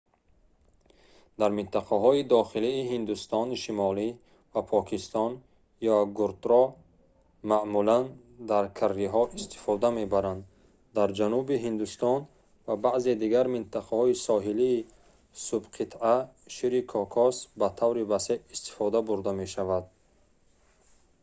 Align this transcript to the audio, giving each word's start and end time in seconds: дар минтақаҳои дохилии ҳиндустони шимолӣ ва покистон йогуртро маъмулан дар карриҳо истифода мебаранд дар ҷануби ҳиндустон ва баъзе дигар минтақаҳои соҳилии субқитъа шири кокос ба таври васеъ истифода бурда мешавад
дар 1.39 1.51
минтақаҳои 1.59 2.21
дохилии 2.35 2.87
ҳиндустони 2.91 3.61
шимолӣ 3.63 4.07
ва 4.53 4.61
покистон 4.73 5.31
йогуртро 5.87 6.63
маъмулан 7.51 8.03
дар 8.51 8.63
карриҳо 8.79 9.23
истифода 9.39 9.89
мебаранд 9.99 10.41
дар 10.97 11.09
ҷануби 11.19 11.61
ҳиндустон 11.65 12.17
ва 12.67 12.75
баъзе 12.85 13.11
дигар 13.23 13.45
минтақаҳои 13.55 14.19
соҳилии 14.27 14.87
субқитъа 15.47 16.15
шири 16.55 16.81
кокос 16.93 17.35
ба 17.59 17.67
таври 17.79 18.03
васеъ 18.11 18.35
истифода 18.55 18.99
бурда 19.07 19.31
мешавад 19.41 19.83